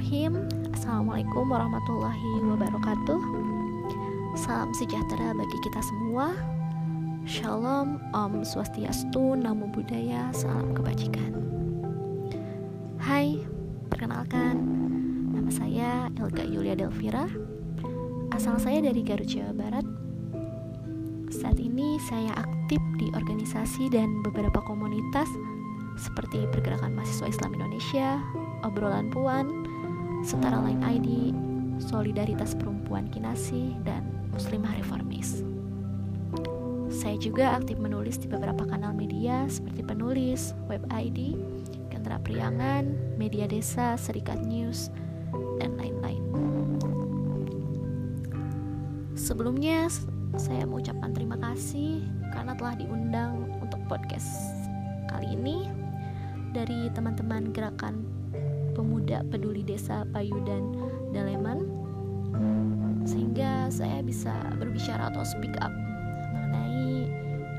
[0.00, 0.72] Bismillahirrahmanirrahim.
[0.72, 3.20] Assalamualaikum warahmatullahi wabarakatuh.
[4.32, 6.32] Salam sejahtera bagi kita semua.
[7.28, 11.36] Shalom, Om Swastiastu, Namo Buddhaya, Salam Kebajikan.
[12.96, 13.44] Hai,
[13.92, 14.64] perkenalkan
[15.36, 17.28] Nama saya Elga Yulia Delvira.
[18.32, 19.84] Asal saya dari Garut, Jawa Barat.
[21.28, 25.28] Saat ini saya aktif di organisasi dan beberapa komunitas
[26.00, 28.16] seperti Pergerakan Mahasiswa Islam Indonesia,
[28.64, 29.59] obrolan puan,
[30.20, 31.08] setara lain ID,
[31.80, 35.42] solidaritas perempuan kinasi, dan muslimah reformis.
[36.90, 41.38] Saya juga aktif menulis di beberapa kanal media seperti penulis, web ID,
[41.88, 44.92] Kendra Priangan, Media Desa, Serikat News,
[45.62, 46.20] dan lain-lain.
[49.16, 49.86] Sebelumnya,
[50.36, 54.30] saya mengucapkan terima kasih karena telah diundang untuk podcast
[55.10, 55.66] kali ini
[56.50, 58.19] dari teman-teman gerakan
[58.72, 60.74] pemuda peduli desa Payudan
[61.10, 61.80] Daleman
[63.04, 65.72] sehingga saya bisa berbicara atau speak up
[66.36, 67.08] mengenai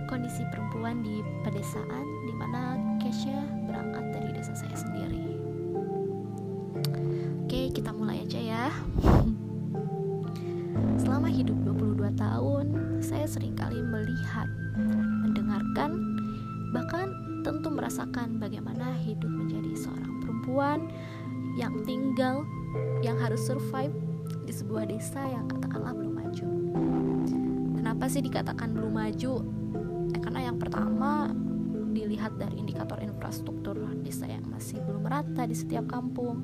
[0.07, 5.35] kondisi perempuan di pedesaan di mana Kesha berangkat dari desa saya sendiri.
[7.43, 8.65] Oke, kita mulai aja ya.
[11.01, 12.65] Selama hidup 22 tahun,
[13.03, 14.47] saya sering kali melihat,
[15.25, 15.91] mendengarkan,
[16.71, 17.11] bahkan
[17.43, 20.89] tentu merasakan bagaimana hidup menjadi seorang perempuan
[21.53, 22.49] yang tinggal
[23.05, 23.93] yang harus survive
[24.41, 26.47] di sebuah desa yang katakanlah belum maju.
[27.77, 29.33] Kenapa sih dikatakan belum maju?
[30.09, 31.29] Ya, karena yang pertama
[31.93, 36.41] dilihat dari indikator infrastruktur desa yang masih belum merata di setiap kampung,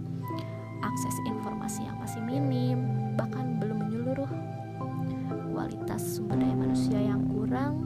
[0.86, 2.78] akses informasi yang masih minim,
[3.18, 4.30] bahkan belum menyeluruh,
[5.58, 7.82] kualitas sumber daya manusia yang kurang,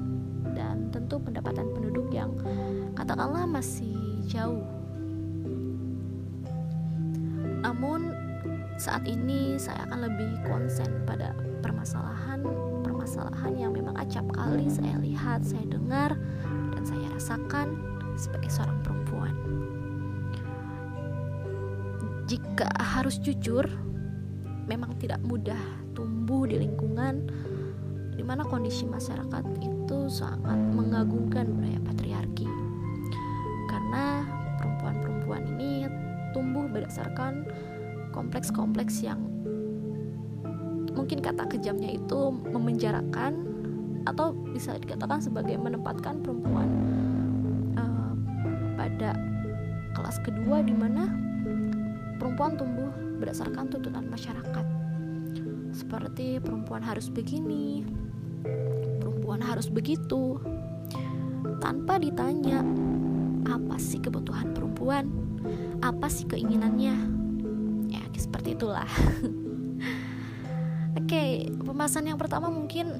[0.52, 2.36] dan tentu pendapatan penduduk yang
[3.00, 3.96] katakanlah masih
[4.28, 4.81] jauh
[7.62, 8.14] namun
[8.81, 12.42] saat ini saya akan lebih konsen pada permasalahan
[12.81, 16.13] permasalahan yang memang acap kali saya lihat, saya dengar
[16.74, 17.78] dan saya rasakan
[18.13, 19.34] sebagai seorang perempuan.
[22.30, 23.66] Jika harus jujur,
[24.69, 25.59] memang tidak mudah
[25.97, 27.28] tumbuh di lingkungan
[28.16, 32.41] di mana kondisi masyarakat itu sangat mengagungkan budaya patriarki.
[37.01, 37.50] Berdasarkan
[38.13, 39.17] kompleks-kompleks yang
[40.94, 43.50] mungkin kata kejamnya itu memenjarakan
[44.06, 46.69] atau bisa dikatakan sebagai menempatkan perempuan
[47.73, 48.13] uh,
[48.78, 49.17] pada
[49.97, 51.09] kelas kedua di mana
[52.22, 54.66] perempuan tumbuh berdasarkan tuntutan masyarakat.
[55.73, 57.81] Seperti perempuan harus begini
[59.01, 60.38] perempuan harus begitu.
[61.62, 62.62] Tanpa ditanya
[63.50, 65.31] apa sih kebutuhan perempuan
[65.81, 66.96] apa sih keinginannya?
[67.90, 68.88] Ya seperti itulah.
[71.00, 72.91] Oke okay, pembahasan yang pertama mungkin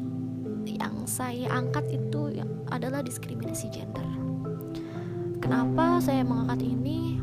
[0.66, 2.32] yang saya angkat itu
[2.72, 4.08] adalah diskriminasi gender.
[5.44, 7.20] Kenapa saya mengangkat ini?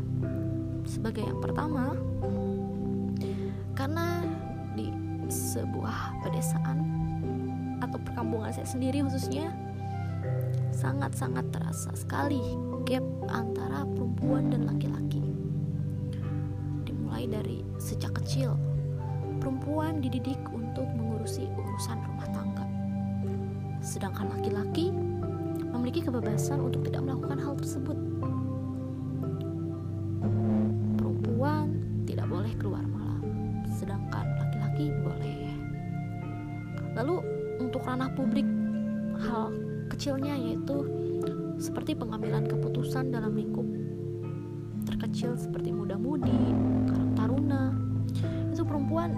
[0.85, 1.97] Sebagai yang pertama
[3.73, 4.21] karena
[4.75, 4.91] di
[5.31, 6.77] sebuah pedesaan
[7.79, 9.55] atau perkampungan saya sendiri khususnya
[10.69, 12.41] sangat-sangat terasa sekali
[12.85, 15.08] gap antara perempuan dan laki-laki
[17.29, 18.57] dari sejak kecil.
[19.39, 22.65] Perempuan dididik untuk mengurusi urusan rumah tangga.
[23.79, 24.91] Sedangkan laki-laki
[25.71, 27.95] memiliki kebebasan untuk tidak melakukan hal tersebut.
[30.99, 33.23] Perempuan tidak boleh keluar malam,
[33.71, 35.55] sedangkan laki-laki boleh.
[36.99, 37.15] Lalu
[37.63, 38.43] untuk ranah publik,
[39.23, 39.55] hal
[39.87, 40.83] kecilnya yaitu
[41.55, 43.67] seperti pengambilan keputusan dalam lingkup
[44.87, 46.33] terkecil seperti muda-mudi,
[47.19, 47.75] taruna.
[48.55, 49.11] Itu perempuan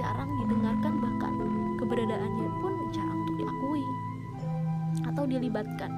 [0.00, 1.32] jarang didengarkan bahkan
[1.76, 3.84] keberadaannya pun jarang untuk diakui
[5.04, 5.92] atau dilibatkan.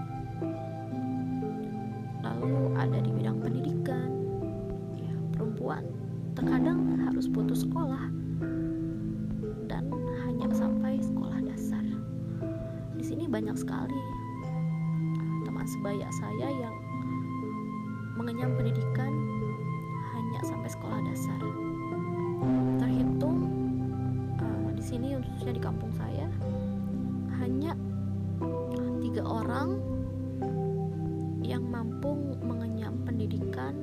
[2.27, 4.09] Lalu ada di bidang pendidikan.
[4.99, 5.87] Ya, perempuan
[6.35, 8.11] terkadang harus putus sekolah
[9.71, 9.87] dan
[10.27, 11.83] hanya sampai sekolah dasar.
[12.99, 14.03] Di sini banyak sekali
[15.47, 16.77] teman sebaya saya yang
[18.19, 19.38] mengenyam pendidikan
[20.39, 21.41] hanya sampai sekolah dasar.
[22.79, 23.39] Terhitung
[24.39, 26.31] uh, di sini khususnya di kampung saya
[27.43, 27.75] hanya
[29.03, 29.83] tiga orang
[31.43, 33.83] yang mampu mengenyam pendidikan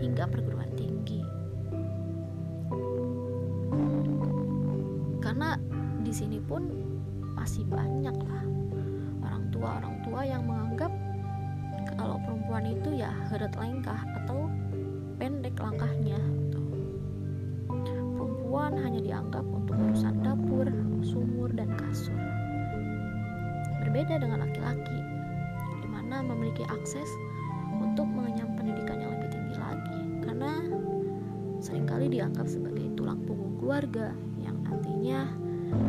[0.00, 1.20] hingga perguruan tinggi.
[5.20, 5.52] Karena
[6.00, 6.64] di sini pun
[7.36, 8.44] masih banyak lah
[9.20, 10.92] orang tua orang tua yang menganggap
[12.00, 14.48] kalau perempuan itu ya heret lengkah atau
[15.18, 16.62] pendek langkahnya gitu.
[17.68, 20.66] perempuan hanya dianggap untuk urusan dapur,
[21.02, 22.16] sumur, dan kasur.
[23.82, 24.98] Berbeda dengan laki-laki,
[25.82, 27.10] di mana memiliki akses
[27.82, 30.52] untuk mengenyam pendidikan yang lebih tinggi lagi, karena
[31.58, 35.28] sering kali dianggap sebagai tulang punggung keluarga yang nantinya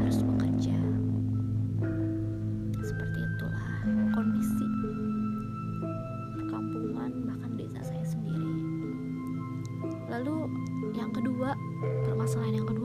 [0.02, 0.78] harus bekerja.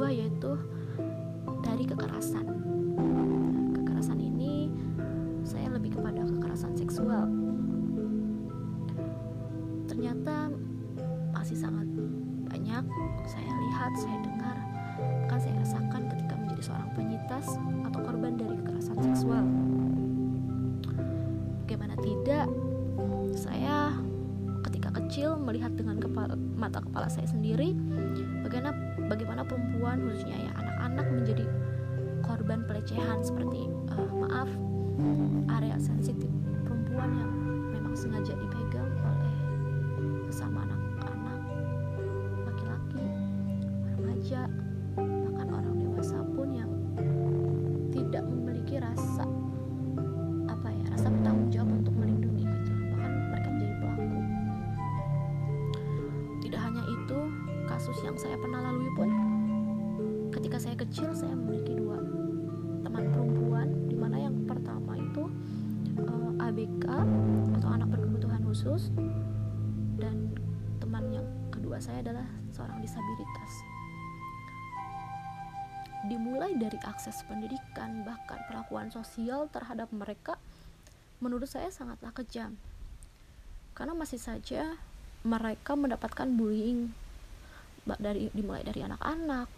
[0.05, 0.53] Kedua yaitu
[1.65, 2.45] dari kekerasan.
[3.73, 4.69] Kekerasan ini
[5.49, 7.25] saya lebih kepada kekerasan seksual.
[9.89, 10.53] Ternyata
[11.33, 11.89] masih sangat
[12.53, 12.85] banyak
[13.25, 14.57] saya lihat, saya dengar,
[15.25, 17.47] bahkan saya rasakan ketika menjadi seorang penyintas
[17.89, 19.45] atau korban dari kekerasan seksual.
[21.65, 22.53] Bagaimana tidak,
[23.33, 24.04] saya
[24.95, 27.75] kecil melihat dengan kepala, mata kepala saya sendiri
[28.47, 28.71] bagaimana
[29.11, 31.45] bagaimana perempuan khususnya ya anak-anak menjadi
[32.23, 34.49] korban pelecehan seperti uh, maaf
[35.59, 36.31] area sensitif
[36.63, 37.33] perempuan yang
[37.75, 39.35] memang sengaja dipegang oleh
[40.31, 41.41] sesama anak-anak
[42.47, 43.05] laki-laki
[43.99, 44.47] remaja
[58.05, 59.09] yang saya pernah lalui pun
[60.29, 61.97] ketika saya kecil saya memiliki dua
[62.85, 65.25] teman perempuan di mana yang pertama itu
[66.05, 66.87] uh, eh, ABK
[67.57, 68.93] atau anak berkebutuhan khusus
[69.97, 70.37] dan
[70.85, 73.53] teman yang kedua saya adalah seorang disabilitas.
[76.05, 80.37] Dimulai dari akses pendidikan bahkan perlakuan sosial terhadap mereka
[81.25, 82.61] menurut saya sangatlah kejam.
[83.73, 84.77] Karena masih saja
[85.25, 86.93] mereka mendapatkan bullying
[87.85, 89.49] dari dimulai dari anak-anak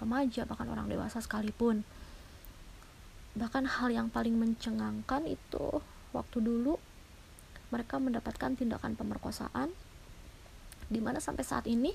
[0.00, 1.82] remaja bahkan orang dewasa sekalipun.
[3.36, 5.80] Bahkan hal yang paling mencengangkan itu
[6.12, 6.76] waktu dulu
[7.68, 9.72] mereka mendapatkan tindakan pemerkosaan
[10.86, 11.92] di mana sampai saat ini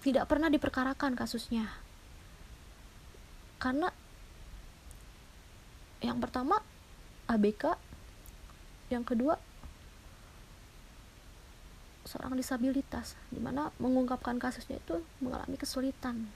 [0.00, 1.68] tidak pernah diperkarakan kasusnya.
[3.60, 3.92] Karena
[6.00, 6.64] yang pertama
[7.28, 7.76] ABK
[8.88, 9.36] yang kedua
[12.04, 16.28] seorang disabilitas di mana mengungkapkan kasusnya itu mengalami kesulitan.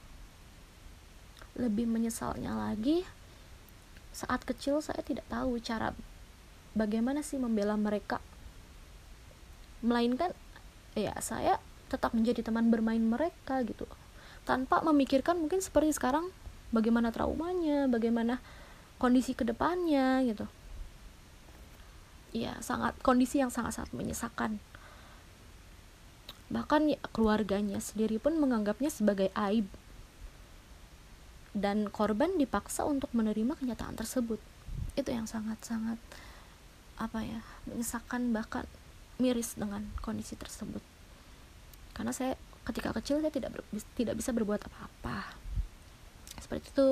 [1.57, 3.07] Lebih menyesalnya lagi
[4.15, 5.95] saat kecil saya tidak tahu cara
[6.77, 8.21] bagaimana sih membela mereka.
[9.81, 10.35] Melainkan
[10.95, 11.59] ya saya
[11.89, 13.87] tetap menjadi teman bermain mereka gitu.
[14.45, 16.29] Tanpa memikirkan mungkin seperti sekarang
[16.75, 18.43] bagaimana traumanya bagaimana
[18.99, 20.47] kondisi ke depannya gitu.
[22.35, 24.59] Ya sangat kondisi yang sangat sangat menyesakan
[26.53, 29.69] bahkan ya, keluarganya sendiri pun menganggapnya sebagai aib.
[31.55, 34.43] Dan korban dipaksa untuk menerima kenyataan tersebut.
[34.99, 35.99] Itu yang sangat-sangat
[36.95, 38.71] apa ya menyesakan bahkan
[39.19, 40.83] miris dengan kondisi tersebut.
[41.95, 42.35] Karena saya
[42.67, 43.63] ketika kecil saya tidak ber,
[43.95, 45.31] tidak bisa berbuat apa-apa.
[46.43, 46.91] Seperti itu.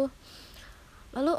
[1.12, 1.34] Lalu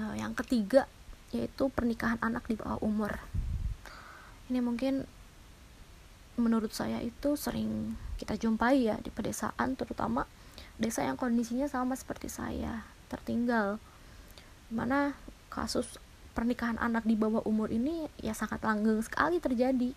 [0.00, 0.88] uh, yang ketiga
[1.34, 3.18] yaitu pernikahan anak di bawah umur.
[4.48, 5.04] Ini mungkin
[6.34, 10.26] menurut saya itu sering kita jumpai ya di pedesaan terutama
[10.74, 13.78] desa yang kondisinya sama seperti saya tertinggal.
[14.70, 15.14] Mana
[15.52, 16.02] kasus
[16.34, 19.94] pernikahan anak di bawah umur ini ya sangat langgeng sekali terjadi.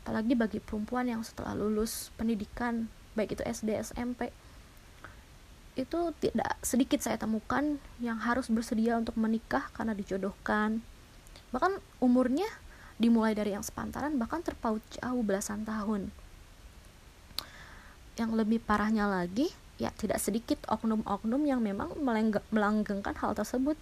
[0.00, 4.32] Apalagi bagi perempuan yang setelah lulus pendidikan baik itu SD SMP
[5.78, 10.82] itu tidak sedikit saya temukan yang harus bersedia untuk menikah karena dijodohkan.
[11.52, 12.48] Bahkan umurnya
[13.00, 16.12] dimulai dari yang sepantaran bahkan terpaut jauh belasan tahun.
[18.20, 19.48] Yang lebih parahnya lagi
[19.80, 21.96] ya tidak sedikit oknum-oknum yang memang
[22.52, 23.80] melanggengkan hal tersebut.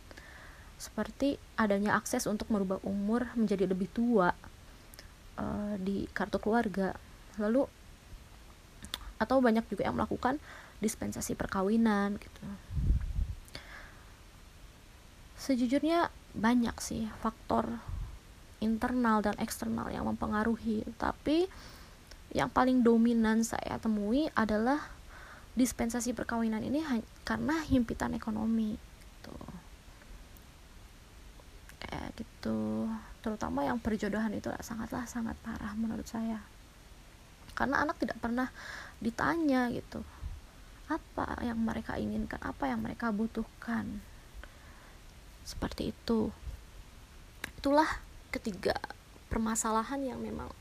[0.79, 4.31] Seperti adanya akses untuk merubah umur menjadi lebih tua
[5.35, 6.95] uh, di kartu keluarga.
[7.43, 7.67] Lalu
[9.19, 10.39] atau banyak juga yang melakukan
[10.79, 12.47] dispensasi perkawinan gitu.
[15.35, 17.83] Sejujurnya banyak sih faktor
[18.59, 20.87] internal dan eksternal yang mempengaruhi.
[20.99, 21.47] Tapi
[22.35, 24.83] yang paling dominan saya temui adalah
[25.59, 26.85] dispensasi perkawinan ini
[27.27, 29.37] karena himpitan ekonomi gitu.
[31.83, 32.87] Kayak gitu.
[33.25, 36.39] Terutama yang perjodohan itu sangatlah sangat parah menurut saya.
[37.59, 38.55] Karena anak tidak pernah
[39.03, 40.07] ditanya gitu.
[40.87, 42.39] Apa yang mereka inginkan?
[42.41, 43.99] Apa yang mereka butuhkan?
[45.43, 46.31] Seperti itu.
[47.59, 47.89] Itulah
[48.29, 48.77] ketiga
[49.33, 50.53] permasalahan yang memang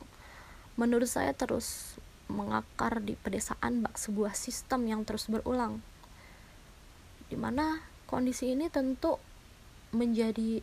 [0.79, 1.97] menurut saya terus
[2.27, 5.79] mengakar di pedesaan bak sebuah sistem yang terus berulang.
[7.27, 9.19] Di mana kondisi ini tentu
[9.95, 10.59] menjadi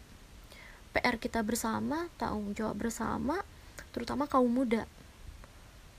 [0.95, 3.41] PR kita bersama tanggung jawab bersama
[3.91, 4.85] terutama kaum muda.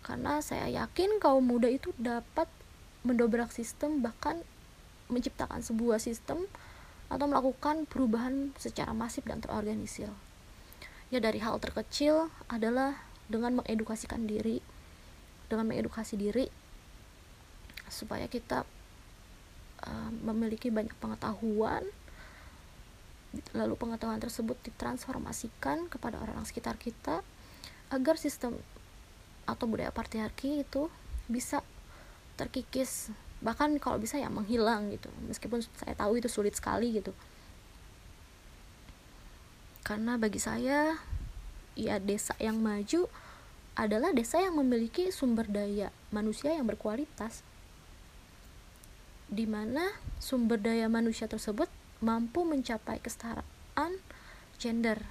[0.06, 2.48] Karena saya yakin kaum muda itu dapat
[3.02, 4.42] mendobrak sistem bahkan
[5.10, 6.50] menciptakan sebuah sistem
[7.10, 10.10] atau melakukan perubahan secara masif dan terorganisir
[11.14, 12.98] ya dari hal terkecil adalah
[13.30, 14.62] dengan mengedukasikan diri
[15.46, 16.50] dengan mengedukasi diri
[17.86, 18.66] supaya kita
[19.86, 21.86] uh, memiliki banyak pengetahuan.
[23.52, 27.22] Lalu pengetahuan tersebut ditransformasikan kepada orang-orang sekitar kita
[27.94, 28.58] agar sistem
[29.46, 30.90] atau budaya patriarki itu
[31.30, 31.62] bisa
[32.40, 33.14] terkikis.
[33.44, 35.12] Bahkan kalau bisa ya menghilang gitu.
[35.30, 37.14] Meskipun saya tahu itu sulit sekali gitu
[39.86, 40.98] karena bagi saya
[41.78, 43.06] ya desa yang maju
[43.78, 47.46] adalah desa yang memiliki sumber daya manusia yang berkualitas.
[49.30, 51.70] Di mana sumber daya manusia tersebut
[52.02, 54.02] mampu mencapai kesetaraan
[54.58, 55.06] gender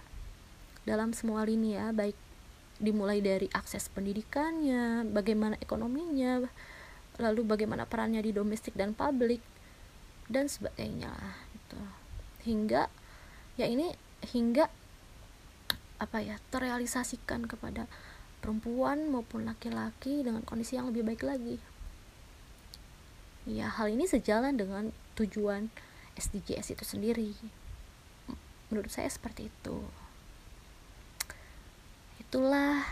[0.83, 2.19] dalam semua lini ya baik
[2.83, 6.45] dimulai dari akses pendidikannya bagaimana ekonominya
[7.23, 9.39] lalu bagaimana perannya di domestik dan publik
[10.27, 11.15] dan sebagainya
[11.55, 11.79] gitu.
[12.43, 12.91] Hingga
[13.55, 14.67] ya ini hingga
[16.03, 17.87] apa ya terrealisasikan kepada
[18.45, 21.57] perempuan maupun laki-laki dengan kondisi yang lebih baik lagi.
[23.49, 25.73] Ya, hal ini sejalan dengan tujuan
[26.19, 27.33] SDGs itu sendiri.
[28.69, 29.79] Menurut saya seperti itu.
[32.19, 32.83] Itulah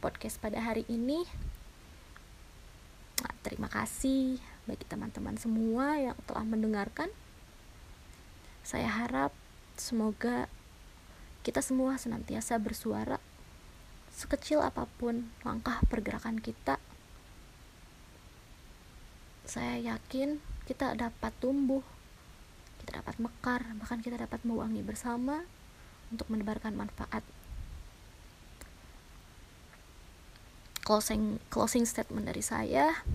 [0.00, 1.28] podcast pada hari ini.
[3.20, 7.12] Nah, terima kasih bagi teman-teman semua yang telah mendengarkan.
[8.66, 9.35] Saya harap
[9.76, 10.48] semoga
[11.44, 13.20] kita semua senantiasa bersuara
[14.16, 16.80] sekecil apa pun langkah pergerakan kita.
[19.44, 21.84] Saya yakin kita dapat tumbuh
[22.82, 25.44] kita dapat mekar bahkan kita dapat mewangi bersama
[26.10, 27.22] untuk menebarkan manfaat.
[30.82, 33.06] Closing closing statement dari saya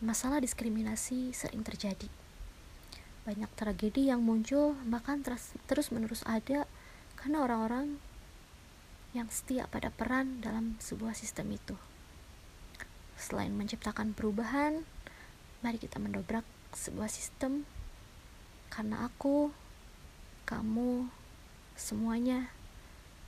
[0.00, 2.21] masalah diskriminasi sering terjadi
[3.22, 6.66] banyak tragedi yang muncul bahkan terus terus menerus ada
[7.14, 8.02] karena orang-orang
[9.12, 11.76] yang setia pada peran dalam sebuah sistem itu.
[13.14, 14.82] Selain menciptakan perubahan,
[15.60, 17.68] mari kita mendobrak sebuah sistem
[18.72, 19.52] karena aku,
[20.48, 21.12] kamu,
[21.76, 22.48] semuanya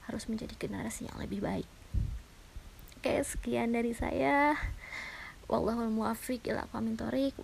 [0.09, 1.69] harus menjadi generasi yang lebih baik.
[2.99, 4.57] Oke, sekian dari saya.
[5.49, 6.65] Wallahul muwaffiq ila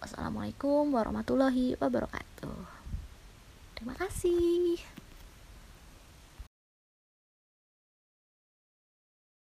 [0.00, 2.58] Wassalamualaikum warahmatullahi wabarakatuh.
[3.76, 4.99] Terima kasih.